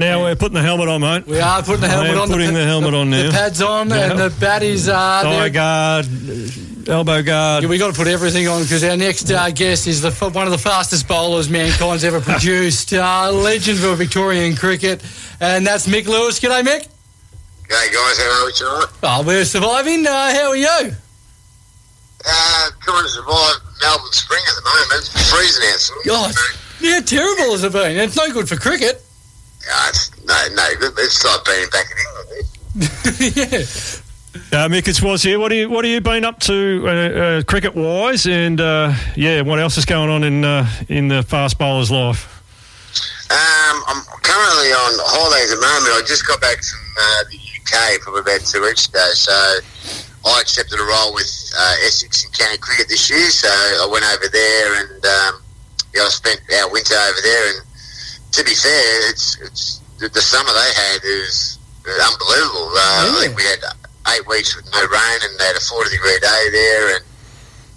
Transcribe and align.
now 0.00 0.22
we're 0.24 0.34
putting 0.36 0.54
the 0.54 0.62
helmet 0.62 0.88
on, 0.88 1.00
mate. 1.00 1.26
We 1.26 1.38
are 1.40 1.62
putting 1.62 1.82
the 1.82 1.88
helmet 1.88 2.16
on. 2.16 2.28
putting 2.28 2.52
the 2.54 2.64
helmet 2.64 2.94
on 2.94 3.10
now. 3.10 3.26
The 3.26 3.30
pads 3.32 3.62
on 3.62 3.90
Yeah. 3.90 4.10
and 4.10 4.18
the 4.18 4.28
baddies 4.30 4.92
are 4.92 5.22
Thigh 5.22 5.30
there. 5.38 5.50
guard, 5.50 6.06
elbow 6.88 7.22
guard. 7.22 7.62
Yeah, 7.62 7.68
we 7.68 7.78
got 7.78 7.92
to 7.92 7.96
put 7.96 8.08
everything 8.08 8.48
on 8.48 8.62
because 8.62 8.82
our 8.82 8.96
next 8.96 9.30
uh, 9.30 9.50
guest 9.50 9.86
is 9.86 10.00
the 10.02 10.10
one 10.30 10.46
of 10.46 10.50
the 10.50 10.58
fastest 10.58 11.06
bowlers 11.06 11.48
mankind's 11.48 12.02
ever 12.04 12.20
produced. 12.20 12.92
Uh, 12.92 13.30
legend 13.32 13.78
for 13.78 13.94
Victorian 13.94 14.56
cricket, 14.56 15.02
and 15.40 15.66
that's 15.66 15.86
Mick 15.86 16.06
Lewis. 16.06 16.40
G'day, 16.40 16.62
Mick. 16.62 16.88
G'day 17.68 17.92
guys, 17.92 18.18
how 18.18 18.40
are 18.42 18.46
we 18.46 18.52
tonight? 18.52 18.86
Oh, 19.04 19.22
we're 19.24 19.44
surviving. 19.44 20.06
Uh, 20.06 20.32
how 20.34 20.48
are 20.48 20.56
you? 20.56 20.92
Uh, 22.26 22.70
trying 22.82 23.02
to 23.02 23.08
survive 23.08 23.54
Melbourne 23.80 24.12
spring 24.12 24.42
at 24.48 24.54
the 24.56 24.62
moment. 24.62 24.92
It's 24.92 25.30
freezing 25.32 25.64
out. 25.72 25.78
So 25.80 25.94
God, 26.04 26.34
yeah, 26.80 27.00
terrible 27.00 27.52
has 27.52 27.64
it 27.64 27.72
been? 27.72 27.96
It's 27.96 28.16
no 28.16 28.30
good 28.32 28.48
for 28.48 28.56
cricket. 28.56 29.02
Yeah, 29.66 29.88
it's 29.88 30.10
no, 30.24 30.34
no. 30.54 30.66
It's 30.98 31.24
like 31.24 31.44
being 31.44 31.68
back 31.70 31.86
in 31.90 31.98
England. 32.06 32.50
yeah. 33.36 34.00
Uh, 34.52 34.68
Mick, 34.68 34.86
it's 34.86 35.02
was 35.02 35.22
here. 35.22 35.38
What 35.38 35.50
are 35.50 35.56
you 35.56 35.68
What 35.68 35.84
have 35.84 35.92
you 35.92 36.00
been 36.00 36.24
up 36.24 36.38
to, 36.40 36.84
uh, 36.86 36.90
uh, 36.90 37.42
cricket 37.42 37.74
wise? 37.74 38.26
And 38.26 38.60
uh, 38.60 38.94
yeah, 39.16 39.42
what 39.42 39.58
else 39.58 39.76
is 39.76 39.84
going 39.84 40.08
on 40.08 40.22
in 40.24 40.44
uh, 40.44 40.68
in 40.88 41.08
the 41.08 41.22
fast 41.22 41.58
bowler's 41.58 41.90
life? 41.90 42.40
Um, 43.30 43.82
I'm 43.86 44.02
currently 44.22 44.70
on 44.74 44.98
holidays 45.06 45.52
at 45.52 45.58
the 45.58 45.66
moment. 45.66 45.94
I 45.94 46.02
just 46.06 46.26
got 46.26 46.40
back 46.40 46.62
from 46.62 46.82
uh, 46.98 47.22
the 47.30 47.38
UK 47.38 48.02
from 48.02 48.16
about 48.16 48.40
two 48.42 48.62
weeks 48.62 48.88
ago. 48.88 49.06
So 49.14 49.32
I 50.26 50.40
accepted 50.40 50.78
a 50.78 50.82
role 50.82 51.14
with 51.14 51.30
uh, 51.58 51.86
Essex 51.86 52.24
in 52.24 52.30
county 52.30 52.58
cricket 52.58 52.88
this 52.88 53.10
year. 53.10 53.30
So 53.30 53.48
I 53.48 53.86
went 53.90 54.04
over 54.04 54.26
there 54.26 54.82
and 54.82 55.04
um, 55.04 55.42
yeah, 55.94 56.02
I 56.02 56.08
spent 56.10 56.40
our 56.58 56.70
winter 56.70 56.94
over 56.94 57.20
there. 57.22 57.54
And 57.54 57.69
to 58.32 58.44
be 58.44 58.54
fair, 58.54 59.10
it's 59.10 59.38
it's 59.40 59.80
the, 59.98 60.08
the 60.08 60.20
summer 60.22 60.50
they 60.52 60.72
had 60.74 61.00
is 61.04 61.58
unbelievable. 61.86 62.70
Uh, 62.74 63.10
I 63.10 63.18
think 63.22 63.36
we 63.36 63.42
had 63.44 63.60
eight 64.14 64.26
weeks 64.26 64.56
with 64.56 64.66
no 64.72 64.80
rain, 64.80 65.18
and 65.24 65.38
they 65.38 65.44
had 65.44 65.56
a 65.56 65.60
forty 65.60 65.90
degree 65.90 66.18
day 66.20 66.42
there, 66.52 66.96
and 66.96 67.04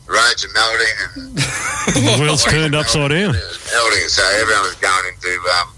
roads 0.07 0.45
are 0.45 0.53
melting, 0.53 0.95
and 1.03 1.37
The 1.93 2.17
world's 2.19 2.43
turned 2.43 2.75
upside 2.75 3.11
down. 3.11 3.33
melting. 3.33 4.07
So 4.07 4.23
everyone 4.39 4.63
was 4.63 4.75
going 4.75 5.05
into 5.13 5.31
um, 5.59 5.73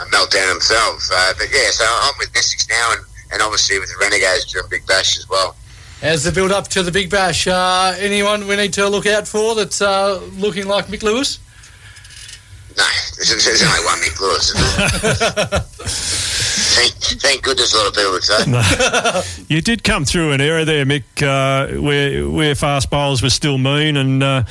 a 0.00 0.04
meltdown 0.10 0.48
themselves. 0.52 1.10
Uh, 1.12 1.32
but 1.38 1.48
yeah, 1.52 1.70
so 1.70 1.84
I'm 1.88 2.14
with 2.18 2.30
Essex 2.36 2.68
now, 2.68 2.92
and, 2.92 3.00
and 3.32 3.42
obviously 3.42 3.78
with 3.78 3.88
the 3.88 3.96
Renegades 4.00 4.44
during 4.46 4.68
Big 4.68 4.86
Bash 4.86 5.18
as 5.18 5.28
well. 5.28 5.56
As 6.02 6.22
the 6.24 6.32
build 6.32 6.52
up 6.52 6.68
to 6.68 6.82
the 6.82 6.92
Big 6.92 7.08
Bash, 7.08 7.46
uh, 7.46 7.94
anyone 7.98 8.46
we 8.46 8.56
need 8.56 8.74
to 8.74 8.88
look 8.88 9.06
out 9.06 9.26
for 9.26 9.54
that's 9.54 9.80
uh, 9.80 10.20
looking 10.36 10.66
like 10.66 10.86
Mick 10.86 11.02
Lewis? 11.02 11.38
No, 12.76 12.84
there's, 13.16 13.44
there's 13.44 13.62
only 13.62 13.84
one 13.84 13.98
Mick 13.98 14.20
Lewis. 14.20 14.50
Isn't 14.54 14.82
there? 15.02 15.60
thank, 16.74 17.20
thank 17.20 17.42
goodness 17.42 17.72
a 17.72 17.76
lot 17.78 17.86
of 17.86 17.94
people 17.94 18.12
would 18.12 18.24
say. 18.24 19.44
You 19.48 19.60
did 19.60 19.84
come 19.84 20.04
through 20.04 20.32
an 20.32 20.40
era 20.40 20.64
there, 20.64 20.84
Mick, 20.84 21.04
uh, 21.22 21.80
where 21.80 22.28
where 22.28 22.54
fast 22.54 22.90
bowlers 22.90 23.22
were 23.22 23.30
still 23.30 23.58
mean 23.58 23.96
and 23.96 24.22
uh, 24.22 24.42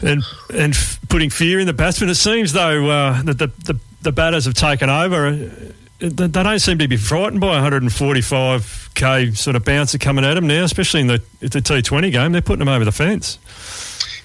and 0.00 0.22
and 0.54 0.74
f- 0.74 1.00
putting 1.08 1.30
fear 1.30 1.58
in 1.58 1.66
the 1.66 1.72
batsmen. 1.72 2.10
It 2.10 2.14
seems 2.14 2.52
though 2.52 2.88
uh, 2.90 3.22
that 3.22 3.38
the, 3.38 3.48
the 3.64 3.80
the 4.02 4.12
batters 4.12 4.44
have 4.44 4.54
taken 4.54 4.88
over. 4.88 5.32
They 5.32 6.08
they 6.08 6.28
don't 6.28 6.58
seem 6.60 6.78
to 6.78 6.86
be 6.86 6.96
frightened 6.96 7.40
by 7.40 7.58
145k 7.68 9.36
sort 9.36 9.56
of 9.56 9.64
bouncer 9.64 9.98
coming 9.98 10.24
at 10.24 10.34
them 10.34 10.46
now, 10.46 10.62
especially 10.62 11.00
in 11.00 11.08
the 11.08 11.22
the 11.40 11.48
T20 11.60 12.12
game. 12.12 12.30
They're 12.30 12.40
putting 12.40 12.60
them 12.60 12.68
over 12.68 12.84
the 12.84 12.92
fence. 12.92 13.38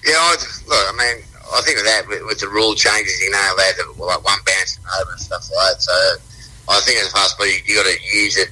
Yeah, 0.06 0.14
I, 0.16 0.36
look, 0.68 0.94
I 0.94 1.14
mean, 1.16 1.24
I 1.54 1.62
think 1.62 1.78
with 1.78 1.86
that, 1.86 2.08
with, 2.08 2.26
with 2.26 2.40
the 2.40 2.48
rule 2.48 2.74
changes, 2.74 3.14
you 3.22 3.30
know, 3.30 3.54
they 3.56 3.70
like 4.02 4.24
one 4.24 4.42
bounce 4.44 4.76
and 4.76 4.86
over 5.00 5.12
and 5.12 5.20
stuff 5.20 5.46
like 5.54 5.78
that. 5.78 5.82
So 5.82 5.96
I 6.68 6.80
think 6.82 6.98
as 6.98 7.12
fast 7.12 7.38
as 7.40 7.46
you, 7.46 7.62
you 7.64 7.74
got 7.78 7.86
to 7.86 7.98
use 8.02 8.36
it, 8.36 8.50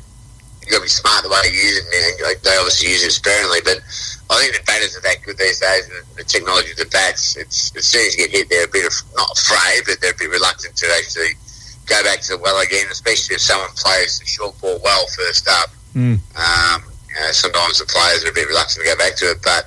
you 0.63 0.71
got 0.71 0.79
to 0.79 0.87
be 0.87 0.89
smart 0.89 1.27
the 1.27 1.29
way 1.29 1.43
you 1.51 1.59
use 1.59 1.83
it. 1.83 1.87
And 1.91 2.23
like, 2.23 2.43
they 2.47 2.55
obviously 2.55 2.95
use 2.95 3.03
it 3.03 3.11
sparingly, 3.11 3.59
but 3.67 3.83
I 4.31 4.39
think 4.39 4.55
the 4.55 4.63
batters 4.63 4.95
are 4.97 5.03
that 5.03 5.19
good 5.27 5.37
these 5.37 5.59
days. 5.59 5.91
The, 5.91 6.23
the 6.23 6.25
technology 6.25 6.71
of 6.71 6.79
the 6.79 6.87
bats, 6.95 7.37
it's 7.37 7.75
as 7.75 7.91
soon 7.91 8.07
as 8.07 8.15
you 8.15 8.29
get 8.29 8.31
hit, 8.31 8.49
they're 8.49 8.71
a 8.71 8.71
bit 8.71 8.87
of, 8.87 8.95
not 9.19 9.35
afraid, 9.35 9.83
but 9.83 9.99
they're 9.99 10.15
a 10.15 10.21
bit 10.23 10.31
reluctant 10.31 10.79
to 10.79 10.87
actually 10.95 11.35
go 11.91 11.99
back 12.07 12.23
to 12.31 12.37
the 12.37 12.39
well 12.39 12.63
again, 12.63 12.87
especially 12.95 13.35
if 13.35 13.43
someone 13.43 13.75
plays 13.75 14.23
the 14.23 14.27
short 14.27 14.55
ball 14.63 14.79
well 14.85 15.05
first 15.19 15.51
up. 15.51 15.75
Mm. 15.99 16.23
Um, 16.39 16.79
you 17.11 17.19
know, 17.19 17.33
sometimes 17.35 17.83
the 17.83 17.87
players 17.91 18.23
are 18.25 18.31
a 18.31 18.33
bit 18.33 18.47
reluctant 18.47 18.87
to 18.87 18.89
go 18.89 18.97
back 18.97 19.19
to 19.19 19.35
it, 19.35 19.43
but 19.43 19.67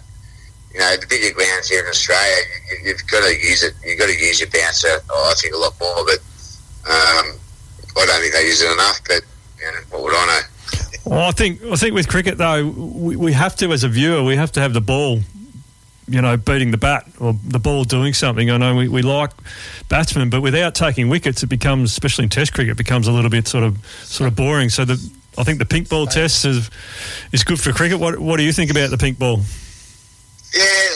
you 0.76 0.82
know, 0.82 0.98
the 0.98 1.08
bigger 1.08 1.34
grounds 1.34 1.70
here 1.70 1.82
in 1.82 1.88
Australia, 1.88 2.36
you, 2.70 2.90
you've 2.90 3.08
got 3.08 3.24
to 3.24 3.34
use 3.34 3.64
it. 3.64 3.74
You've 3.86 3.98
got 3.98 4.08
to 4.08 4.12
use 4.12 4.42
your 4.42 4.50
bouncer. 4.50 4.90
I 4.90 5.34
think 5.38 5.54
a 5.54 5.58
lot 5.58 5.74
more, 5.80 6.04
but 6.04 6.20
um, 6.86 7.40
I 7.96 8.06
don't 8.06 8.20
think 8.20 8.34
they 8.34 8.46
use 8.46 8.62
it 8.62 8.72
enough. 8.74 9.00
But 9.08 9.22
you 9.58 9.72
know, 9.72 9.80
what 9.92 10.04
would 10.04 10.14
I 10.14 10.26
know? 10.26 11.12
Well, 11.12 11.30
I 11.30 11.32
think 11.32 11.64
I 11.64 11.76
think 11.76 11.94
with 11.94 12.10
cricket 12.10 12.38
though, 12.38 12.68
we, 12.68 13.16
we 13.16 13.32
have 13.32 13.56
to 13.58 13.72
as 13.72 13.86
a 13.86 13.88
viewer, 13.88 14.22
we 14.22 14.36
have 14.36 14.52
to 14.54 14.60
have 14.60 14.74
the 14.74 14.82
ball, 14.82 15.20
you 16.10 16.22
know, 16.22 16.36
beating 16.36 16.72
the 16.72 16.78
bat 16.78 17.08
or 17.22 17.36
the 17.46 17.60
ball 17.60 17.86
doing 17.86 18.14
something. 18.14 18.52
I 18.52 18.58
know 18.58 18.76
we, 18.76 18.90
we 18.90 19.02
like 19.02 19.32
batsmen, 19.88 20.30
but 20.30 20.42
without 20.42 20.76
taking 20.76 21.08
wickets, 21.08 21.42
it 21.42 21.48
becomes, 21.48 21.92
especially 21.92 22.24
in 22.24 22.30
Test 22.30 22.54
cricket, 22.54 22.72
it 22.72 22.78
becomes 22.78 23.08
a 23.08 23.14
little 23.14 23.30
bit 23.30 23.48
sort 23.48 23.64
of 23.64 23.78
sort 24.04 24.28
of 24.28 24.36
boring. 24.36 24.68
So 24.68 24.84
the 24.84 25.10
I 25.38 25.46
think 25.46 25.60
the 25.60 25.66
pink 25.66 25.88
ball 25.88 26.06
test 26.06 26.44
is 26.44 26.70
is 27.32 27.46
good 27.46 27.62
for 27.62 27.72
cricket. 27.72 27.98
What 27.98 28.20
what 28.20 28.36
do 28.36 28.44
you 28.44 28.52
think 28.52 28.72
about 28.72 28.90
the 28.90 28.98
pink 28.98 29.18
ball? 29.18 29.40
Yeah, 30.54 30.88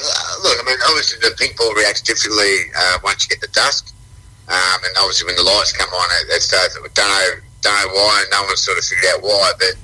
look, 0.43 0.57
I 0.59 0.63
mean, 0.65 0.77
obviously 0.87 1.19
the 1.19 1.35
pink 1.35 1.57
ball 1.57 1.73
reacts 1.73 2.01
differently 2.01 2.71
uh, 2.77 2.99
once 3.03 3.25
you 3.25 3.29
get 3.29 3.41
the 3.41 3.51
dusk, 3.51 3.93
um, 4.47 4.79
and 4.85 4.93
obviously 4.97 5.27
when 5.27 5.35
the 5.35 5.43
lights 5.43 5.73
come 5.73 5.89
on, 5.89 6.07
it, 6.21 6.35
it 6.35 6.41
starts. 6.41 6.75
Don't 6.75 6.95
know, 6.95 7.29
don't 7.61 7.75
know 7.75 7.93
why. 7.93 8.23
And 8.23 8.31
no 8.31 8.43
one's 8.43 8.61
sort 8.61 8.77
of 8.77 8.83
figured 8.83 9.05
out 9.13 9.21
why, 9.21 9.51
but 9.59 9.75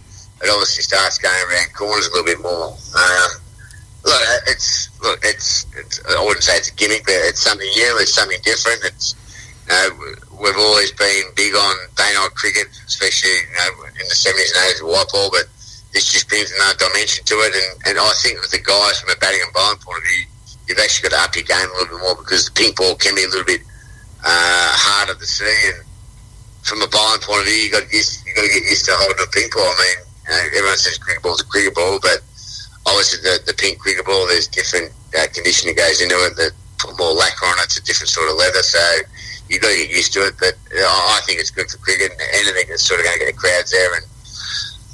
it 0.41 0.49
obviously 0.49 0.83
starts 0.83 1.17
going 1.17 1.35
around 1.51 1.73
corners 1.73 2.07
a 2.07 2.11
little 2.11 2.25
bit 2.25 2.41
more. 2.41 2.71
Um, 2.71 3.31
look, 4.05 4.21
it's 4.47 4.89
look, 5.01 5.19
it's, 5.23 5.67
it's. 5.75 5.99
I 6.07 6.23
wouldn't 6.23 6.43
say 6.43 6.57
it's 6.57 6.71
a 6.71 6.75
gimmick, 6.75 7.05
but 7.05 7.15
it's 7.27 7.41
something 7.41 7.67
new. 7.67 7.97
It's 7.99 8.13
something 8.13 8.39
different. 8.43 8.83
It's. 8.85 9.15
You 9.67 9.73
know, 9.73 10.15
we've 10.41 10.57
always 10.57 10.91
been 10.93 11.23
big 11.35 11.55
on 11.55 11.75
day 11.97 12.13
night 12.13 12.29
cricket, 12.35 12.67
especially 12.85 13.31
you 13.31 13.57
know 13.57 13.83
in 13.99 14.07
the 14.07 14.15
seventies 14.15 14.53
and 14.55 14.65
eighties 14.65 14.81
with 14.83 14.93
white 14.93 15.09
ball, 15.11 15.29
but 15.31 15.49
this 15.95 16.11
just 16.11 16.27
brings 16.27 16.51
another 16.51 16.75
dimension 16.91 17.23
to 17.23 17.35
it. 17.47 17.55
And, 17.55 17.71
and 17.87 17.95
I 17.95 18.11
think 18.19 18.43
with 18.43 18.51
the 18.51 18.59
guys 18.59 18.99
from 18.99 19.15
a 19.15 19.17
batting 19.23 19.39
and 19.39 19.53
bowling 19.55 19.79
point 19.79 20.03
of 20.03 20.05
view, 20.11 20.27
you've 20.67 20.83
actually 20.83 21.07
got 21.07 21.15
to 21.15 21.21
up 21.23 21.33
your 21.39 21.47
game 21.47 21.71
a 21.71 21.73
little 21.79 21.95
bit 21.95 22.03
more 22.03 22.19
because 22.19 22.51
the 22.51 22.53
pink 22.53 22.75
ball 22.75 22.99
can 22.99 23.15
be 23.15 23.23
a 23.23 23.31
little 23.31 23.47
bit 23.47 23.63
uh, 24.19 24.69
harder 24.75 25.15
to 25.15 25.25
see. 25.25 25.55
And 25.71 25.87
from 26.67 26.83
a 26.83 26.89
bowling 26.91 27.23
point 27.23 27.47
of 27.47 27.47
view, 27.47 27.55
you 27.55 27.71
got 27.71 27.87
get 27.87 28.03
you 28.27 28.35
got 28.35 28.43
to 28.43 28.51
get 28.51 28.67
used 28.67 28.83
to 28.91 28.93
holding 28.99 29.23
a 29.23 29.31
pink 29.31 29.55
ball. 29.55 29.63
I 29.63 29.75
mean, 29.79 29.97
you 30.03 30.29
know, 30.35 30.43
everyone 30.59 30.81
says 30.83 30.99
cricket 30.99 31.23
ball's 31.23 31.39
a 31.39 31.47
cricket 31.47 31.71
ball, 31.79 32.03
but 32.03 32.19
obviously 32.83 33.23
the, 33.23 33.39
the 33.47 33.55
pink 33.55 33.79
cricket 33.79 34.03
ball, 34.03 34.27
there's 34.27 34.51
different 34.51 34.91
uh, 35.15 35.31
conditioning 35.31 35.79
goes 35.79 36.03
into 36.03 36.19
it 36.27 36.35
that 36.35 36.51
put 36.75 36.91
more 36.99 37.15
lacquer 37.15 37.47
on 37.47 37.55
it. 37.63 37.71
It's 37.71 37.79
a 37.79 37.85
different 37.87 38.11
sort 38.11 38.27
of 38.27 38.35
leather, 38.35 38.67
so 38.67 38.83
you've 39.47 39.63
got 39.63 39.71
to 39.71 39.79
get 39.79 39.95
used 39.95 40.11
to 40.19 40.27
it. 40.27 40.35
But 40.43 40.59
you 40.75 40.83
know, 40.83 40.91
I 40.91 41.23
think 41.23 41.39
it's 41.39 41.55
good 41.55 41.71
for 41.71 41.79
cricket 41.79 42.11
and 42.11 42.19
anything 42.35 42.67
that's 42.67 42.83
sort 42.83 42.99
of 42.99 43.07
going 43.07 43.15
to 43.15 43.23
get 43.23 43.31
the 43.31 43.39
crowds 43.39 43.71
there. 43.71 43.95
And 43.95 44.03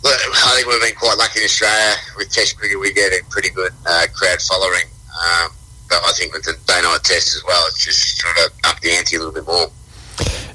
I 0.05 0.53
think 0.55 0.67
we've 0.67 0.81
been 0.81 0.95
quite 0.95 1.17
lucky 1.17 1.39
in 1.41 1.45
Australia 1.45 1.95
with 2.17 2.31
Test 2.31 2.57
cricket. 2.57 2.79
We 2.79 2.91
get 2.93 3.11
a 3.13 3.21
pretty 3.29 3.49
good 3.49 3.71
uh, 3.85 4.07
crowd 4.13 4.41
following. 4.41 4.85
Um, 5.11 5.51
but 5.89 5.99
I 6.05 6.11
think 6.13 6.33
with 6.33 6.43
the 6.43 6.53
day 6.65 6.81
night 6.81 6.99
test 7.03 7.35
as 7.35 7.43
well, 7.45 7.63
it's 7.67 7.83
just 7.85 8.17
sort 8.19 8.35
of 8.45 8.51
up 8.65 8.79
the 8.79 8.91
ante 8.91 9.15
a 9.17 9.19
little 9.19 9.33
bit 9.33 9.45
more. 9.45 9.67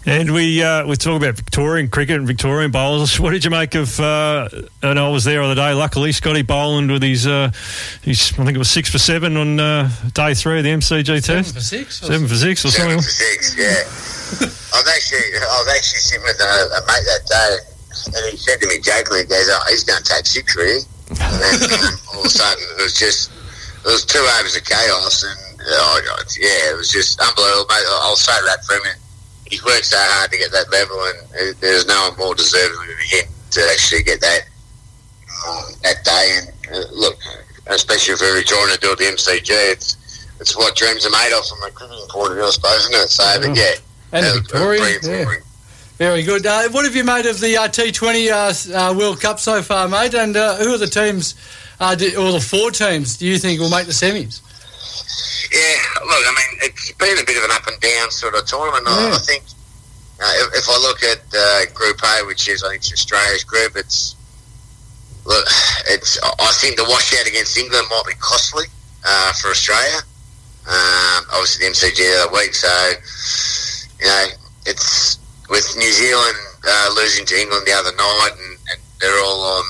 And 0.08 0.32
we 0.32 0.62
uh, 0.62 0.86
we 0.86 0.94
talk 0.96 1.20
about 1.20 1.34
Victorian 1.34 1.88
cricket 1.88 2.16
and 2.16 2.26
Victorian 2.26 2.70
bowlers. 2.70 3.18
What 3.26 3.30
did 3.32 3.44
you 3.44 3.50
make 3.50 3.74
of? 3.74 3.98
Uh, 4.00 4.48
and 4.82 4.98
I 4.98 5.08
was 5.08 5.24
there 5.24 5.42
on 5.42 5.48
the 5.48 5.56
day. 5.56 5.72
Luckily, 5.74 6.12
Scotty 6.12 6.42
Boland 6.42 6.90
with 6.92 7.02
his, 7.02 7.26
uh, 7.26 7.50
his 8.02 8.32
I 8.38 8.44
think 8.44 8.54
it 8.54 8.58
was 8.58 8.70
six 8.70 8.88
for 8.88 8.98
seven 8.98 9.36
on 9.36 9.58
uh, 9.60 9.90
day 10.14 10.32
three 10.34 10.58
of 10.58 10.64
the 10.64 10.70
MCG 10.70 11.06
Seven 11.22 11.42
test. 11.42 11.54
for 11.54 11.60
six. 11.60 12.00
Seven 12.00 12.28
for 12.28 12.36
six 12.36 12.64
or 12.64 12.70
Seven 12.70 13.00
something. 13.00 13.02
for 13.02 13.10
six, 13.10 13.56
yeah. 13.58 13.82
I 14.74 14.78
was 14.80 14.88
actually, 14.88 15.38
I 15.38 15.62
was 15.64 15.74
actually 15.76 16.00
sitting 16.00 16.22
with 16.22 16.40
a, 16.40 16.44
a 16.44 16.80
mate 16.86 17.04
that 17.04 17.26
day, 17.26 17.56
and 18.06 18.22
he 18.30 18.36
said 18.36 18.60
to 18.60 18.66
me 18.68 18.78
jokingly, 18.80 19.20
he 19.20 19.26
goes, 19.26 19.48
"Oh, 19.50 19.62
he's 19.68 19.84
going 19.84 20.02
to 20.02 20.08
take 20.08 20.26
six, 20.26 20.54
really." 20.56 20.82
And 21.10 21.34
then 21.40 21.70
um, 21.80 21.94
all 22.14 22.20
of 22.20 22.26
a 22.26 22.30
sudden, 22.30 22.62
it 22.78 22.82
was 22.82 22.98
just, 22.98 23.30
it 23.30 23.86
was 23.88 24.04
two 24.04 24.18
overs 24.38 24.56
of 24.56 24.64
chaos, 24.64 25.22
and 25.24 25.38
oh, 25.62 26.00
God, 26.06 26.24
yeah, 26.38 26.72
it 26.72 26.76
was 26.76 26.90
just 26.90 27.20
unbelievable, 27.20 27.66
mate. 27.70 27.86
I'll 28.02 28.16
say 28.16 28.34
that 28.46 28.64
for 28.66 28.74
him. 28.74 28.96
He's 29.46 29.64
worked 29.64 29.84
so 29.86 29.96
hard 29.98 30.30
to 30.32 30.38
get 30.38 30.50
that 30.52 30.70
level, 30.72 30.98
and 31.06 31.18
uh, 31.30 31.54
there's 31.60 31.86
no 31.86 31.94
one 32.10 32.18
more 32.18 32.34
deserving 32.34 32.78
than 32.88 32.98
him 33.06 33.26
to 33.52 33.60
actually 33.70 34.02
get 34.02 34.20
that 34.20 34.40
um, 35.48 35.62
that 35.82 36.02
day. 36.04 36.38
And 36.42 36.74
uh, 36.74 36.88
look, 36.92 37.16
especially 37.68 38.14
if 38.14 38.20
we're 38.20 38.42
trying 38.42 38.74
to 38.74 38.80
do 38.80 38.90
it 38.92 38.98
the 38.98 39.04
MCG, 39.04 39.50
it's 39.72 39.96
it's 40.40 40.56
what 40.56 40.74
dreams 40.76 41.06
are 41.06 41.10
made 41.10 41.32
of 41.32 41.46
from 41.46 41.62
a 41.62 41.70
cricketing 41.70 42.08
point 42.10 42.30
of 42.32 42.36
view, 42.36 42.44
I 42.44 42.50
suppose, 42.50 42.80
isn't 42.90 42.94
it? 42.94 43.08
So, 43.08 43.24
but 43.40 43.56
yeah, 43.56 43.72
And 44.12 44.26
it 44.26 44.34
was- 44.34 44.36
it 44.36 44.42
was 44.42 44.52
Victoria, 44.52 44.98
yeah. 45.34 45.40
Very 45.98 46.22
good. 46.22 46.44
Uh, 46.44 46.68
what 46.70 46.84
have 46.84 46.94
you 46.94 47.04
made 47.04 47.24
of 47.26 47.40
the 47.40 47.56
uh, 47.56 47.68
T20 47.68 48.28
uh, 48.30 48.76
uh, 48.90 48.94
World 48.94 49.20
Cup 49.20 49.40
so 49.40 49.62
far, 49.62 49.88
mate? 49.88 50.14
And 50.14 50.36
uh, 50.36 50.56
who 50.56 50.74
are 50.74 50.78
the 50.78 50.86
teams, 50.86 51.34
uh, 51.80 51.94
do, 51.94 52.14
or 52.20 52.32
the 52.32 52.40
four 52.40 52.70
teams, 52.70 53.16
do 53.16 53.26
you 53.26 53.38
think 53.38 53.60
will 53.60 53.70
make 53.70 53.86
the 53.86 53.92
semis? 53.92 54.42
Yeah, 55.50 56.04
look, 56.04 56.20
I 56.26 56.34
mean, 56.36 56.58
it's 56.70 56.92
been 56.92 57.16
a 57.18 57.24
bit 57.24 57.38
of 57.38 57.44
an 57.44 57.50
up 57.52 57.66
and 57.66 57.80
down 57.80 58.10
sort 58.10 58.34
of 58.34 58.44
tournament. 58.44 58.84
I- 58.86 59.08
Yeah. 59.08 59.14
I 59.14 59.18
think 59.18 59.44
uh, 60.20 60.32
if, 60.52 60.64
if 60.64 60.68
I 60.68 60.76
look 60.80 61.02
at 61.02 61.20
uh, 61.34 61.72
Group 61.72 62.00
A, 62.02 62.26
which 62.26 62.46
is 62.48 62.62
I 62.62 62.70
think 62.70 62.82
it's 62.82 62.92
Australia's 62.92 63.44
group, 63.44 63.72
it's 63.76 64.16
look, 65.24 65.46
it's 65.88 66.18
I 66.22 66.52
think 66.60 66.76
the 66.76 66.84
washout 66.84 67.26
against 67.26 67.56
England 67.56 67.86
might 67.90 68.02
be 68.06 68.14
costly 68.20 68.66
uh, 69.06 69.32
for 69.34 69.48
Australia. 69.48 69.98
Um, 70.68 71.24
obviously, 71.32 71.66
the 71.68 71.72
MCG 71.72 71.96
the 71.96 72.22
other 72.26 72.32
week, 72.34 72.54
so 72.54 72.90
you 74.00 74.06
know 74.06 74.26
it's 74.66 75.15
New 75.76 75.92
Zealand 75.92 76.36
uh, 76.66 76.90
losing 76.96 77.24
to 77.26 77.38
England 77.38 77.66
the 77.66 77.72
other 77.72 77.94
night, 77.94 78.32
and, 78.32 78.58
and 78.72 78.80
they're 79.00 79.20
all 79.24 79.40
on 79.40 79.64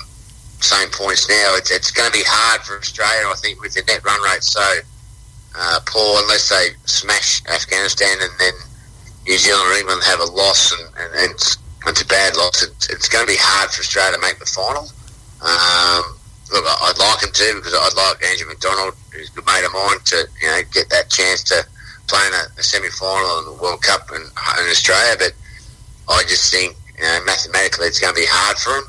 same 0.60 0.88
points 0.90 1.28
now. 1.28 1.54
It's, 1.56 1.70
it's 1.70 1.90
going 1.90 2.10
to 2.10 2.16
be 2.16 2.24
hard 2.26 2.62
for 2.62 2.78
Australia, 2.78 3.28
I 3.28 3.34
think, 3.36 3.60
with 3.60 3.74
the 3.74 3.82
net 3.86 4.04
run 4.04 4.20
rate 4.22 4.42
so 4.42 4.62
uh, 5.56 5.80
poor, 5.86 6.22
unless 6.22 6.48
they 6.48 6.76
smash 6.84 7.44
Afghanistan 7.46 8.16
and 8.20 8.32
then 8.38 8.54
New 9.26 9.38
Zealand 9.38 9.64
or 9.70 9.74
England 9.74 10.02
have 10.04 10.20
a 10.20 10.30
loss 10.30 10.72
and, 10.72 10.86
and, 10.96 11.14
and 11.14 11.30
it's, 11.32 11.56
it's 11.86 12.02
a 12.02 12.06
bad 12.06 12.36
loss. 12.36 12.62
It's, 12.62 12.90
it's 12.90 13.08
going 13.08 13.26
to 13.26 13.30
be 13.30 13.38
hard 13.38 13.70
for 13.70 13.80
Australia 13.80 14.16
to 14.16 14.22
make 14.22 14.38
the 14.38 14.46
final. 14.46 14.84
Um, 15.42 16.16
look, 16.52 16.64
I'd 16.64 16.98
like 16.98 17.22
him 17.22 17.32
to 17.32 17.46
because 17.56 17.74
I'd 17.74 17.96
like 17.96 18.22
Andrew 18.24 18.48
McDonald, 18.48 18.94
who's 19.12 19.30
a 19.30 19.32
good 19.32 19.46
mate 19.46 19.64
of 19.64 19.72
mine, 19.72 20.00
to 20.12 20.16
you 20.40 20.48
know 20.48 20.60
get 20.72 20.88
that 20.90 21.10
chance 21.10 21.42
to 21.44 21.64
play 22.08 22.24
in 22.26 22.34
a, 22.34 22.44
a 22.58 22.62
semi-final 22.62 23.38
in 23.40 23.44
the 23.44 23.58
World 23.62 23.82
Cup 23.82 24.10
in, 24.10 24.22
in 24.22 24.66
Australia. 24.70 25.16
But 25.18 25.32
I 26.08 26.22
just 26.28 26.52
think 26.52 26.76
you 26.96 27.02
know, 27.04 27.20
mathematically 27.26 27.86
it's 27.88 28.00
going 28.00 28.14
to 28.14 28.20
be 28.20 28.26
hard 28.28 28.56
for 28.58 28.72
them. 28.74 28.86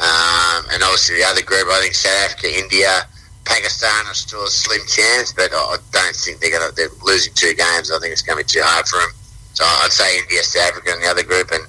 Um, 0.00 0.64
and 0.72 0.82
obviously 0.82 1.16
the 1.16 1.24
other 1.26 1.42
group, 1.42 1.66
I 1.68 1.80
think 1.82 1.94
South 1.94 2.30
Africa, 2.30 2.48
India, 2.58 3.04
Pakistan 3.44 4.06
are 4.06 4.14
still 4.14 4.44
a 4.44 4.48
slim 4.50 4.80
chance, 4.86 5.32
but 5.32 5.50
I 5.52 5.76
don't 5.92 6.16
think 6.16 6.40
they're 6.40 6.50
going 6.50 6.68
to. 6.70 6.74
They're 6.74 6.88
losing 7.04 7.34
two 7.34 7.52
games. 7.54 7.90
I 7.90 7.98
think 7.98 8.12
it's 8.12 8.22
going 8.22 8.38
to 8.38 8.44
be 8.44 8.48
too 8.48 8.62
hard 8.64 8.86
for 8.86 8.98
them. 9.00 9.10
So 9.54 9.64
I'd 9.64 9.92
say 9.92 10.18
India, 10.18 10.42
South 10.42 10.70
Africa, 10.70 10.92
and 10.92 11.02
the 11.02 11.08
other 11.08 11.24
group, 11.24 11.50
and 11.50 11.64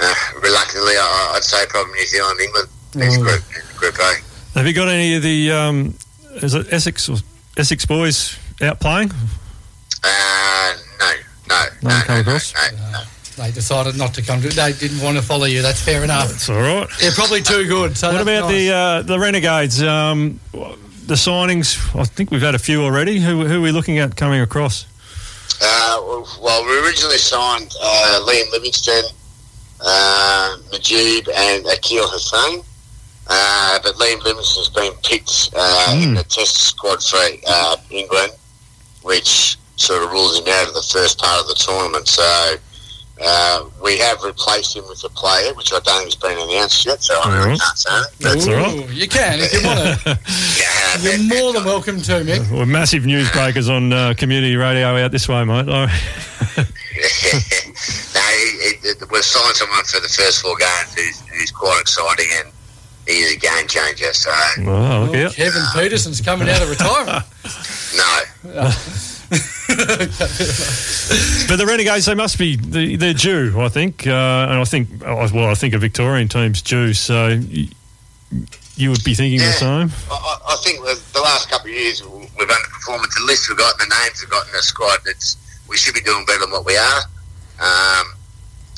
uh, 0.00 0.14
reluctantly, 0.42 0.94
I- 0.98 1.32
I'd 1.36 1.44
say 1.44 1.64
probably 1.68 1.92
New 1.94 2.06
Zealand, 2.06 2.40
England 2.40 2.68
next 2.94 3.16
Mm. 3.16 3.22
group, 3.22 3.42
Group 3.76 3.98
A. 4.00 4.58
Have 4.58 4.66
you 4.66 4.72
got 4.74 4.88
any 4.88 5.14
of 5.14 5.22
the 5.22 5.52
um, 5.52 5.94
is 6.42 6.54
it 6.54 6.72
Essex 6.72 7.08
or 7.08 7.16
Essex 7.56 7.86
boys 7.86 8.36
out 8.60 8.80
playing? 8.80 9.10
Uh, 10.04 10.74
no, 10.98 11.12
no, 11.48 11.64
No 11.82 11.88
no, 11.88 12.02
no, 12.08 12.22
no, 12.22 12.38
no, 12.38 12.90
no. 12.92 13.02
They 13.36 13.50
decided 13.50 13.96
not 13.96 14.14
to 14.14 14.22
come 14.22 14.40
to. 14.42 14.48
They 14.48 14.72
didn't 14.74 15.00
want 15.00 15.16
to 15.16 15.22
follow 15.22 15.46
you. 15.46 15.62
That's 15.62 15.80
fair 15.80 16.04
enough. 16.04 16.30
It's 16.32 16.48
all 16.50 16.60
right. 16.60 16.86
They're 17.00 17.12
probably 17.12 17.40
too 17.42 17.66
good. 17.66 17.96
So 17.96 18.12
What 18.12 18.20
about 18.20 18.48
nice. 18.48 18.52
the 18.52 18.72
uh, 18.74 19.02
the 19.02 19.18
Renegades? 19.18 19.82
Um, 19.82 20.38
the 20.52 21.14
signings. 21.14 21.78
I 21.98 22.04
think 22.04 22.30
we've 22.30 22.42
had 22.42 22.54
a 22.54 22.58
few 22.58 22.82
already. 22.84 23.18
Who, 23.20 23.44
who 23.46 23.58
are 23.58 23.60
we 23.60 23.72
looking 23.72 23.98
at 23.98 24.16
coming 24.16 24.40
across? 24.40 24.86
Uh, 25.60 26.22
well, 26.40 26.64
we 26.64 26.78
originally 26.86 27.18
signed 27.18 27.72
uh, 27.82 28.20
Liam 28.28 28.50
Livingstone, 28.52 29.04
uh, 29.80 30.56
Majid, 30.70 31.28
and 31.28 31.64
Akeal 31.66 32.04
Hosein. 32.04 32.64
Uh, 33.28 33.78
but 33.82 33.94
Liam 33.96 34.22
Livingstone's 34.24 34.68
been 34.68 34.92
picked 35.02 35.50
uh, 35.56 35.92
in 35.96 36.10
Mm. 36.10 36.16
the 36.18 36.24
test 36.24 36.56
squad 36.56 37.02
for 37.02 37.18
uh, 37.46 37.76
England, 37.90 38.32
which 39.02 39.56
sort 39.76 40.02
of 40.02 40.10
rules 40.10 40.38
him 40.38 40.44
out 40.48 40.68
of 40.68 40.74
the 40.74 40.82
first 40.92 41.18
part 41.18 41.40
of 41.40 41.46
the 41.48 41.54
tournament. 41.54 42.06
So 42.08 42.54
uh, 43.24 43.64
we 43.82 43.98
have 43.98 44.22
replaced 44.22 44.74
him 44.76 44.84
with 44.88 45.02
a 45.04 45.08
player, 45.10 45.52
which 45.54 45.72
I 45.72 45.78
don't 45.80 45.98
think 46.00 46.04
has 46.06 46.16
been 46.16 46.38
announced 46.50 46.84
yet, 46.84 47.02
so 47.02 47.14
I 47.22 47.28
really 47.28 47.40
Alright. 47.42 47.60
can't 47.60 47.78
say 47.78 47.90
it. 47.98 48.06
That's 48.20 48.48
all 48.48 48.54
right. 48.54 48.74
Ooh, 48.90 48.92
You 48.92 49.08
can 49.08 49.38
if 49.40 49.52
you 49.52 49.62
want 49.66 49.78
to. 50.00 50.18
Yeah, 50.58 50.98
You're 51.10 51.28
but- 51.28 51.36
more 51.42 51.52
than 51.52 51.64
welcome 51.64 52.00
to, 52.02 52.12
Mick. 52.24 52.50
We're 52.50 52.66
massive 52.66 53.04
newsbreakers 53.04 53.68
on 53.70 53.92
uh, 53.92 54.14
community 54.16 54.56
radio 54.56 54.96
out 54.96 55.10
this 55.12 55.28
way, 55.28 55.44
mate. 55.44 55.66
No, 58.14 58.20
he, 58.20 58.74
he, 58.82 58.92
we've 59.10 59.24
signed 59.24 59.56
someone 59.56 59.82
for 59.84 59.98
the 60.00 60.08
first 60.08 60.42
four 60.42 60.54
games 60.56 60.94
who's, 60.94 61.20
who's 61.28 61.50
quite 61.50 61.80
exciting 61.80 62.26
and 62.38 62.52
he's 63.06 63.34
a 63.34 63.38
game 63.38 63.66
changer. 63.66 64.12
So, 64.12 64.30
oh, 64.30 65.08
look 65.08 65.16
Oh, 65.16 65.26
out. 65.26 65.32
Kevin 65.34 65.62
Pietersen's 65.74 66.20
coming 66.20 66.48
out 66.48 66.62
of 66.62 66.70
retirement. 66.70 67.24
no. 67.96 68.70
But 71.48 71.56
the 71.56 71.64
Renegades, 71.66 72.06
they 72.06 72.14
must 72.14 72.38
be 72.38 72.56
they- 72.56 72.96
they're 72.96 73.14
due, 73.14 73.60
I 73.60 73.68
think, 73.68 74.06
uh, 74.06 74.10
and 74.50 74.58
I 74.60 74.64
think 74.64 74.88
well, 75.02 75.46
I 75.48 75.54
think 75.54 75.74
a 75.74 75.78
Victorian 75.78 76.28
team's 76.28 76.62
due. 76.62 76.94
So 76.94 77.28
you, 78.76 78.90
would 78.90 79.04
be 79.04 79.14
thinking 79.14 79.38
the 79.40 79.52
same. 79.52 79.90
I, 80.10 80.38
I- 80.48 80.56
think 80.64 80.80
the 81.12 81.20
last 81.20 81.50
couple 81.50 81.70
of 81.70 81.74
years 81.76 82.02
we've 82.02 82.48
underperformed. 82.48 83.02
The 83.18 83.24
list 83.26 83.48
we've 83.48 83.58
got, 83.58 83.72
and 83.80 83.90
the 83.90 83.94
names 84.02 84.20
we've 84.22 84.30
got 84.30 84.46
in 84.46 84.52
the 84.52 84.62
squad, 84.62 84.98
it's, 85.06 85.36
we 85.68 85.76
should 85.76 85.94
be 85.94 86.00
doing 86.00 86.24
better 86.24 86.40
than 86.40 86.50
what 86.52 86.64
we 86.64 86.76
are. 86.76 87.00
Um, 87.60 88.06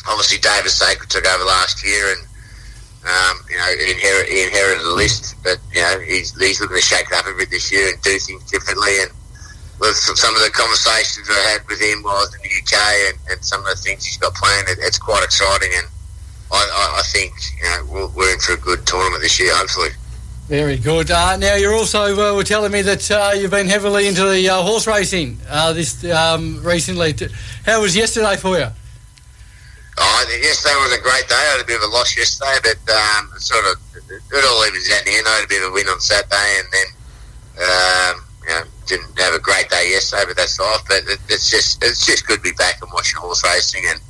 obviously, 0.09 0.39
David 0.39 0.71
Saker 0.71 1.06
took 1.06 1.27
over 1.27 1.45
last 1.45 1.85
year, 1.85 2.12
and 2.12 2.23
um, 3.05 3.45
you 3.51 3.56
know 3.59 3.69
he, 3.85 3.93
inherit, 3.93 4.29
he 4.29 4.45
inherited 4.45 4.83
a 4.87 4.91
list, 4.93 5.37
but 5.45 5.59
you 5.75 5.83
know 5.83 6.01
he's, 6.01 6.35
he's 6.41 6.61
looking 6.61 6.77
to 6.77 6.83
shake 6.83 7.06
it 7.11 7.12
up 7.19 7.27
a 7.27 7.35
bit 7.37 7.51
this 7.51 7.71
year 7.71 7.91
and 7.93 8.01
do 8.03 8.19
things 8.19 8.43
differently. 8.51 9.01
And 9.03 9.11
with 9.84 9.96
some 9.96 10.34
of 10.34 10.40
the 10.40 10.50
conversations 10.50 11.28
I 11.28 11.52
had 11.52 11.69
with 11.69 11.81
him 11.81 12.02
while 12.02 12.16
I 12.16 12.25
was 12.25 12.34
in 12.34 12.40
the 12.40 12.48
UK, 12.48 12.75
and, 13.08 13.19
and 13.31 13.44
some 13.44 13.60
of 13.60 13.66
the 13.66 13.76
things 13.76 14.04
he's 14.04 14.16
got 14.16 14.34
planned, 14.34 14.69
it, 14.69 14.78
it's 14.81 14.98
quite 14.98 15.22
exciting. 15.22 15.70
And 15.76 15.86
I, 16.50 16.56
I, 16.56 17.00
I 17.00 17.02
think 17.02 17.34
you 17.58 17.64
know 17.64 17.84
we're, 17.92 18.08
we're 18.16 18.32
in 18.32 18.40
for 18.40 18.54
a 18.54 18.56
good 18.56 18.86
tournament 18.86 19.22
this 19.22 19.38
year, 19.38 19.54
hopefully. 19.54 19.90
Very 20.48 20.76
good. 20.76 21.10
Uh, 21.10 21.36
now 21.36 21.54
you're 21.54 21.75
also 21.75 22.32
uh, 22.32 22.36
were 22.36 22.44
telling 22.44 22.72
me 22.72 22.82
that 22.82 23.10
uh, 23.10 23.32
you've 23.34 23.50
been 23.50 23.69
heavily 23.69 24.08
into 24.08 24.28
the 24.28 24.48
uh, 24.48 24.62
horse 24.62 24.86
racing 24.86 25.38
uh, 25.48 25.72
this 25.72 26.04
um, 26.04 26.62
recently. 26.62 27.14
How 27.64 27.81
was 27.81 27.96
yesterday 27.96 28.36
for 28.36 28.58
you? 28.58 28.69
Oh, 29.96 30.20
I 30.20 30.25
think 30.28 30.42
yesterday 30.42 30.75
was 30.75 30.92
a 30.92 31.00
great 31.00 31.28
day. 31.28 31.36
I 31.36 31.56
had 31.56 31.60
a 31.60 31.64
bit 31.64 31.76
of 31.76 31.88
a 31.88 31.92
loss 31.92 32.16
yesterday, 32.16 32.56
but 32.60 32.81
um, 32.92 33.31
it 33.36 33.40
sort 33.40 33.64
of 33.64 33.81
it 34.10 34.44
all 34.44 34.64
evens 34.64 34.90
out 34.92 35.06
in 35.06 35.12
the 35.12 35.19
end. 35.19 35.26
I 35.28 35.34
had 35.36 35.44
a 35.44 35.48
bit 35.48 35.62
of 35.62 35.70
a 35.70 35.72
win 35.72 35.86
on 35.88 36.00
Saturday, 36.00 36.60
and 36.60 36.69
then 36.72 36.88
um, 37.62 38.24
didn't 38.86 39.19
have 39.19 39.34
a 39.34 39.38
great 39.38 39.69
day 39.69 39.90
yesterday, 39.90 40.25
but 40.28 40.36
that's 40.36 40.58
life. 40.58 40.84
But 40.88 41.04
it, 41.08 41.20
it's 41.28 41.50
just 41.50 41.82
it's 41.82 42.04
just 42.04 42.26
good 42.26 42.38
to 42.38 42.42
be 42.42 42.52
back 42.52 42.81
and 42.82 42.90
watching 42.92 43.19
horse 43.20 43.44
racing. 43.44 43.84
And 43.86 44.00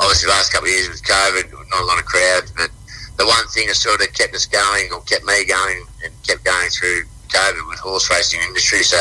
obviously, 0.00 0.26
the 0.28 0.34
last 0.34 0.52
couple 0.52 0.68
of 0.68 0.74
years 0.74 0.88
with 0.88 1.02
COVID, 1.02 1.52
not 1.70 1.82
a 1.82 1.86
lot 1.86 1.98
of 1.98 2.04
crowds, 2.04 2.52
but 2.52 2.70
the 3.16 3.26
one 3.26 3.46
thing 3.48 3.66
that 3.68 3.76
sort 3.76 4.00
of 4.00 4.12
kept 4.12 4.34
us 4.34 4.46
going 4.46 4.92
or 4.92 5.00
kept 5.02 5.24
me 5.24 5.44
going 5.44 5.84
and 6.04 6.12
kept 6.26 6.44
going 6.44 6.68
through 6.70 7.04
COVID 7.28 7.68
was 7.68 7.80
horse 7.80 8.10
racing 8.10 8.40
industry. 8.46 8.82
So. 8.82 8.98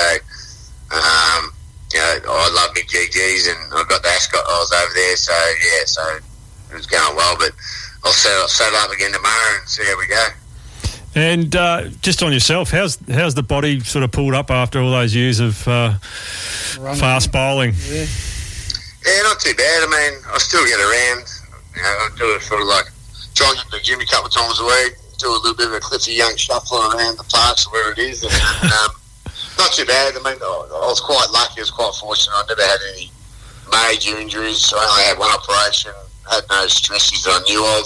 Um, 0.89 1.53
you 1.93 1.99
know, 1.99 2.19
I 2.29 2.49
love 2.53 2.75
my 2.75 2.81
GGs 2.81 3.49
and 3.49 3.73
I 3.73 3.83
got 3.89 4.03
the 4.03 4.09
Ascot. 4.09 4.41
I 4.45 4.59
was 4.59 4.71
over 4.71 4.93
there, 4.93 5.15
so 5.15 5.33
yeah, 5.33 5.85
so 5.85 6.01
it 6.69 6.75
was 6.75 6.85
going 6.85 7.15
well. 7.15 7.35
But 7.37 7.51
I'll 8.03 8.11
settle, 8.11 8.47
settle 8.47 8.77
up 8.79 8.91
again 8.91 9.11
tomorrow 9.11 9.59
and 9.59 9.67
see 9.67 9.83
how 9.85 9.97
we 9.97 10.07
go. 10.07 10.27
And 11.15 11.55
uh, 11.55 11.89
just 12.01 12.21
on 12.21 12.31
yourself, 12.31 12.69
how's 12.71 12.97
how's 13.11 13.33
the 13.33 13.43
body 13.43 13.79
sort 13.81 14.03
of 14.03 14.11
pulled 14.11 14.35
up 14.35 14.51
after 14.51 14.79
all 14.79 14.91
those 14.91 15.15
years 15.15 15.39
of 15.39 15.67
uh, 15.67 15.97
fast 15.97 17.31
bowling? 17.31 17.73
Yeah. 17.87 18.05
Yeah, 19.05 19.21
not 19.23 19.39
too 19.39 19.55
bad. 19.55 19.83
I 19.83 19.87
mean, 19.87 20.21
I 20.33 20.37
still 20.37 20.65
get 20.65 20.77
around. 20.77 21.25
You 21.75 21.81
know, 21.81 21.87
I 21.87 22.09
do 22.17 22.35
it 22.35 22.41
sort 22.41 22.61
of 22.61 22.67
like 22.67 22.85
try 23.33 23.47
and 23.49 23.57
get 23.57 23.65
to 23.65 23.71
the 23.71 23.79
gym 23.79 23.99
a 24.01 24.05
couple 24.05 24.27
of 24.27 24.33
times 24.33 24.59
a 24.59 24.65
week. 24.65 24.99
Do 25.17 25.31
a 25.31 25.39
little 25.39 25.55
bit 25.55 25.67
of 25.67 25.73
a 25.73 25.79
Cliffy 25.79 26.13
Young 26.13 26.35
shuffle 26.35 26.77
around 26.77 27.17
the 27.17 27.25
parks 27.31 27.69
where 27.71 27.91
it 27.91 27.97
is, 27.97 28.23
and 28.23 28.33
um, 28.71 28.91
not 29.57 29.71
too 29.73 29.85
bad. 29.85 30.13
I 30.15 30.21
mean, 30.23 30.37
I, 30.39 30.45
I 30.45 30.87
was 30.87 30.99
quite 31.01 31.27
lucky. 31.31 31.59
I 31.59 31.63
was 31.63 31.71
quite 31.71 31.95
fortunate. 31.95 32.35
I 32.35 32.43
never 32.47 32.61
had 32.61 32.79
any 32.93 33.11
major 33.71 34.19
injuries. 34.19 34.71
I 34.75 34.83
only 34.83 35.03
had 35.09 35.17
one 35.17 35.31
operation. 35.31 35.91
Had 36.29 36.43
no 36.49 36.67
stresses 36.67 37.23
that 37.23 37.33
I 37.33 37.41
knew 37.49 37.63
of. 37.65 37.85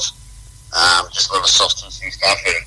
Um, 0.74 1.08
just 1.14 1.30
a 1.30 1.34
lot 1.34 1.44
of 1.44 1.50
soft 1.50 1.80
tissue 1.80 2.10
stuff 2.10 2.40
and 2.48 2.66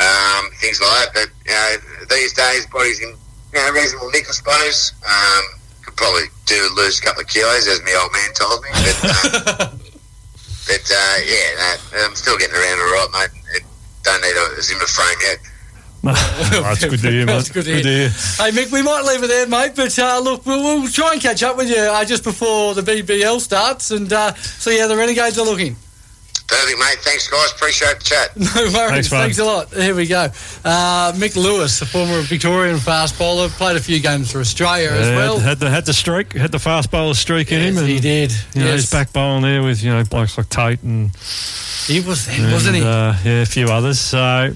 um, 0.00 0.50
things 0.60 0.80
like 0.80 0.90
that. 0.90 1.08
But 1.14 1.28
you 1.46 1.52
know, 1.52 2.06
these 2.08 2.32
days, 2.32 2.66
body's 2.66 3.00
in 3.00 3.14
you 3.52 3.58
know, 3.58 3.72
reasonable 3.72 4.10
nick, 4.10 4.28
I 4.28 4.32
suppose. 4.32 4.92
Um, 5.04 5.44
could 5.82 5.96
probably 5.96 6.26
do 6.46 6.68
lose 6.76 6.98
a 6.98 7.02
couple 7.02 7.22
of 7.22 7.28
kilos, 7.28 7.66
as 7.68 7.82
my 7.82 7.94
old 8.00 8.12
man 8.12 8.32
told 8.34 8.62
me. 8.62 8.70
But, 8.72 8.98
um, 9.04 9.80
but 10.66 10.86
uh, 10.90 11.16
yeah, 11.26 11.76
no, 11.92 12.06
I'm 12.06 12.14
still 12.14 12.38
getting 12.38 12.54
around 12.54 12.78
all 12.78 12.92
right, 12.92 13.08
mate. 13.12 13.42
It, 13.56 13.62
don't 14.02 14.22
need 14.22 14.34
a 14.58 14.62
Zimmer 14.62 14.86
frame 14.86 15.18
yet. 15.22 15.38
That's 16.02 16.84
good 16.84 17.00
to 17.00 17.10
hear, 17.10 17.26
mate. 17.26 17.32
That's 17.32 17.50
good 17.50 17.64
to 17.64 17.82
hear. 17.82 18.08
Hey, 18.08 18.50
Mick, 18.52 18.72
we 18.72 18.82
might 18.82 19.02
leave 19.02 19.22
it 19.22 19.26
there, 19.26 19.46
mate, 19.46 19.72
but 19.76 19.98
uh, 19.98 20.18
look, 20.20 20.46
we'll, 20.46 20.62
we'll 20.62 20.88
try 20.88 21.12
and 21.12 21.20
catch 21.20 21.42
up 21.42 21.56
with 21.56 21.68
you 21.68 21.76
uh, 21.76 22.04
just 22.04 22.24
before 22.24 22.74
the 22.74 22.82
BBL 22.82 23.40
starts 23.40 23.90
and 23.90 24.10
uh, 24.12 24.32
see 24.34 24.78
how 24.78 24.88
the 24.88 24.96
Renegades 24.96 25.38
are 25.38 25.44
looking. 25.44 25.76
Perfect, 26.50 26.78
mate. 26.78 26.98
Thanks, 27.00 27.28
guys. 27.28 27.52
Appreciate 27.52 27.98
the 27.98 28.04
chat. 28.04 28.30
No 28.36 28.62
worries. 28.72 29.08
Thanks. 29.08 29.08
Thanks 29.08 29.38
a 29.38 29.44
lot. 29.44 29.72
Here 29.72 29.94
we 29.94 30.06
go. 30.06 30.24
Uh, 30.64 31.12
Mick 31.12 31.36
Lewis, 31.36 31.78
the 31.78 31.86
former 31.86 32.20
Victorian 32.22 32.78
fast 32.78 33.16
bowler, 33.18 33.48
played 33.48 33.76
a 33.76 33.80
few 33.80 34.00
games 34.00 34.32
for 34.32 34.40
Australia 34.40 34.88
as 34.90 35.08
well. 35.16 35.38
had, 35.38 35.48
had 35.48 35.58
the 35.60 35.70
had 35.70 35.86
the 35.86 35.92
streak, 35.94 36.32
had 36.32 36.50
the 36.50 36.58
fast 36.58 36.90
bowler 36.90 37.14
streak 37.14 37.52
in 37.52 37.60
him, 37.60 37.78
and 37.78 37.86
he 37.86 38.00
did. 38.00 38.32
You 38.54 38.62
know, 38.62 38.66
Yes. 38.66 38.80
he's 38.80 38.90
back 38.90 39.12
bowling 39.12 39.42
there 39.42 39.62
with 39.62 39.82
you 39.82 39.90
know 39.90 40.02
blokes 40.04 40.36
like 40.36 40.48
Tait 40.48 40.82
and, 40.82 41.10
He 41.86 42.00
was 42.00 42.26
then, 42.26 42.50
wasn't 42.52 42.76
he? 42.76 42.82
Uh, 42.82 43.14
yeah, 43.24 43.42
a 43.42 43.46
few 43.46 43.66
others. 43.66 44.00
So 44.00 44.52